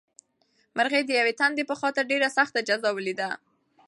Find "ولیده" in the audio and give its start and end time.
2.93-3.29